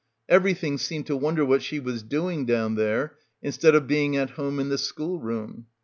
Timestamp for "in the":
4.59-4.79